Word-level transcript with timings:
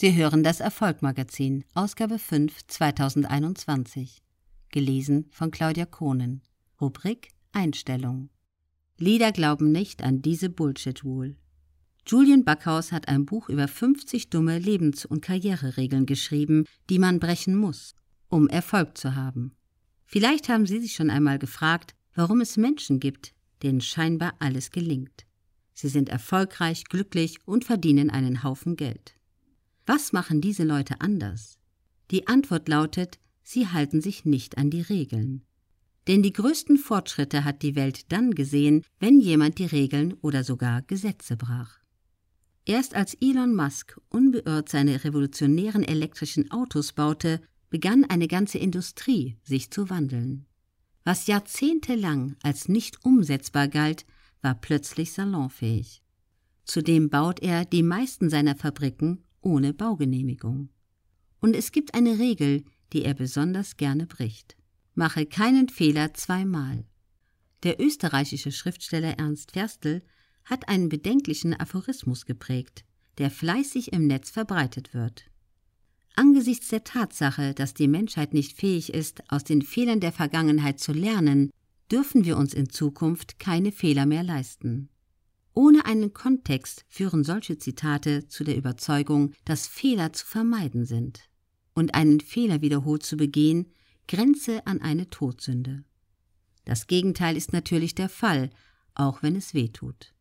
Sie 0.00 0.14
hören 0.14 0.44
das 0.44 0.60
Erfolgmagazin, 0.60 1.64
Ausgabe 1.74 2.20
5, 2.20 2.68
2021. 2.68 4.22
Gelesen 4.70 5.26
von 5.32 5.50
Claudia 5.50 5.86
Kohnen. 5.86 6.42
Rubrik 6.80 7.30
Einstellung. 7.50 8.30
Lieder 8.96 9.32
glauben 9.32 9.72
nicht 9.72 10.04
an 10.04 10.22
diese 10.22 10.50
Bullshit-Rule. 10.50 11.34
Julian 12.06 12.44
Backhaus 12.44 12.92
hat 12.92 13.08
ein 13.08 13.26
Buch 13.26 13.48
über 13.48 13.66
50 13.66 14.30
dumme 14.30 14.60
Lebens- 14.60 15.04
und 15.04 15.20
Karriereregeln 15.20 16.06
geschrieben, 16.06 16.64
die 16.88 17.00
man 17.00 17.18
brechen 17.18 17.56
muss, 17.56 17.96
um 18.28 18.46
Erfolg 18.46 18.96
zu 18.96 19.16
haben. 19.16 19.56
Vielleicht 20.06 20.48
haben 20.48 20.66
Sie 20.66 20.78
sich 20.78 20.94
schon 20.94 21.10
einmal 21.10 21.40
gefragt, 21.40 21.96
warum 22.14 22.40
es 22.40 22.56
Menschen 22.56 23.00
gibt, 23.00 23.34
denen 23.64 23.80
scheinbar 23.80 24.34
alles 24.38 24.70
gelingt. 24.70 25.26
Sie 25.74 25.88
sind 25.88 26.08
erfolgreich, 26.08 26.84
glücklich 26.84 27.38
und 27.46 27.64
verdienen 27.64 28.10
einen 28.10 28.44
Haufen 28.44 28.76
Geld. 28.76 29.17
Was 29.88 30.12
machen 30.12 30.42
diese 30.42 30.64
Leute 30.64 31.00
anders? 31.00 31.58
Die 32.10 32.26
Antwort 32.26 32.68
lautet, 32.68 33.18
sie 33.42 33.68
halten 33.68 34.02
sich 34.02 34.26
nicht 34.26 34.58
an 34.58 34.68
die 34.68 34.82
Regeln. 34.82 35.46
Denn 36.06 36.22
die 36.22 36.34
größten 36.34 36.76
Fortschritte 36.76 37.42
hat 37.42 37.62
die 37.62 37.74
Welt 37.74 38.12
dann 38.12 38.34
gesehen, 38.34 38.84
wenn 39.00 39.18
jemand 39.18 39.58
die 39.58 39.64
Regeln 39.64 40.12
oder 40.20 40.44
sogar 40.44 40.82
Gesetze 40.82 41.38
brach. 41.38 41.78
Erst 42.66 42.94
als 42.94 43.16
Elon 43.22 43.56
Musk 43.56 43.98
unbeirrt 44.10 44.68
seine 44.68 45.04
revolutionären 45.04 45.84
elektrischen 45.84 46.50
Autos 46.50 46.92
baute, 46.92 47.40
begann 47.70 48.04
eine 48.04 48.28
ganze 48.28 48.58
Industrie 48.58 49.38
sich 49.42 49.70
zu 49.70 49.88
wandeln. 49.88 50.44
Was 51.04 51.26
jahrzehntelang 51.28 52.36
als 52.42 52.68
nicht 52.68 53.06
umsetzbar 53.06 53.68
galt, 53.68 54.04
war 54.42 54.54
plötzlich 54.54 55.12
salonfähig. 55.12 56.02
Zudem 56.66 57.08
baut 57.08 57.40
er 57.40 57.64
die 57.64 57.82
meisten 57.82 58.28
seiner 58.28 58.54
Fabriken 58.54 59.24
ohne 59.48 59.72
Baugenehmigung. 59.72 60.68
Und 61.40 61.56
es 61.56 61.72
gibt 61.72 61.94
eine 61.94 62.18
Regel, 62.18 62.64
die 62.92 63.04
er 63.04 63.14
besonders 63.14 63.76
gerne 63.76 64.06
bricht. 64.06 64.56
Mache 64.94 65.26
keinen 65.26 65.68
Fehler 65.68 66.12
zweimal. 66.14 66.84
Der 67.62 67.80
österreichische 67.80 68.52
Schriftsteller 68.52 69.18
Ernst 69.18 69.52
Ferstel 69.52 70.02
hat 70.44 70.68
einen 70.68 70.88
bedenklichen 70.88 71.54
Aphorismus 71.54 72.26
geprägt, 72.26 72.84
der 73.16 73.30
fleißig 73.30 73.92
im 73.92 74.06
Netz 74.06 74.30
verbreitet 74.30 74.94
wird. 74.94 75.24
Angesichts 76.14 76.68
der 76.68 76.84
Tatsache, 76.84 77.54
dass 77.54 77.74
die 77.74 77.88
Menschheit 77.88 78.34
nicht 78.34 78.56
fähig 78.56 78.92
ist, 78.92 79.22
aus 79.30 79.44
den 79.44 79.62
Fehlern 79.62 80.00
der 80.00 80.12
Vergangenheit 80.12 80.78
zu 80.78 80.92
lernen, 80.92 81.50
dürfen 81.90 82.24
wir 82.24 82.36
uns 82.36 82.54
in 82.54 82.68
Zukunft 82.68 83.38
keine 83.38 83.72
Fehler 83.72 84.04
mehr 84.04 84.22
leisten. 84.22 84.88
Ohne 85.58 85.86
einen 85.86 86.14
Kontext 86.14 86.84
führen 86.88 87.24
solche 87.24 87.58
Zitate 87.58 88.28
zu 88.28 88.44
der 88.44 88.56
Überzeugung, 88.56 89.32
dass 89.44 89.66
Fehler 89.66 90.12
zu 90.12 90.24
vermeiden 90.24 90.84
sind. 90.84 91.28
Und 91.74 91.96
einen 91.96 92.20
Fehler 92.20 92.62
wiederholt 92.62 93.02
zu 93.02 93.16
begehen, 93.16 93.66
grenze 94.06 94.64
an 94.68 94.80
eine 94.80 95.10
Todsünde. 95.10 95.82
Das 96.64 96.86
Gegenteil 96.86 97.36
ist 97.36 97.52
natürlich 97.52 97.96
der 97.96 98.08
Fall, 98.08 98.50
auch 98.94 99.24
wenn 99.24 99.34
es 99.34 99.52
weh 99.52 99.66
tut. 99.66 100.14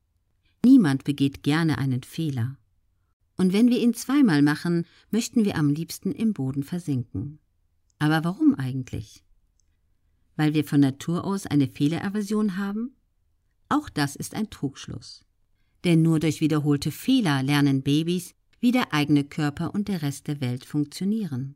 Niemand 0.66 1.04
begeht 1.04 1.44
gerne 1.44 1.78
einen 1.78 2.02
Fehler. 2.02 2.58
Und 3.36 3.54
wenn 3.54 3.70
wir 3.70 3.78
ihn 3.78 3.94
zweimal 3.94 4.42
machen, 4.42 4.88
möchten 5.12 5.46
wir 5.46 5.56
am 5.56 5.70
liebsten 5.70 6.14
im 6.14 6.34
Boden 6.34 6.64
versinken. 6.64 7.38
Aber 8.00 8.24
warum 8.24 8.56
eigentlich? 8.56 9.24
Weil 10.36 10.56
wir 10.56 10.66
von 10.66 10.80
Natur 10.80 11.26
aus 11.26 11.46
eine 11.46 11.68
Fehleraversion 11.68 12.58
haben? 12.58 12.96
Auch 13.70 13.90
das 13.90 14.16
ist 14.16 14.34
ein 14.34 14.50
Trugschluss 14.50 15.27
denn 15.88 16.02
nur 16.02 16.20
durch 16.20 16.42
wiederholte 16.42 16.92
Fehler 16.92 17.42
lernen 17.42 17.82
Babys, 17.82 18.36
wie 18.60 18.74
der 18.74 18.94
eigene 18.94 19.24
Körper 19.24 19.74
und 19.74 19.88
der 19.88 20.02
Rest 20.02 20.28
der 20.28 20.42
Welt 20.42 20.66
funktionieren. 20.66 21.56